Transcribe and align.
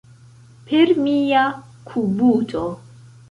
Per 0.69 0.91
mia 1.07 1.43
kubuto. 1.91 2.65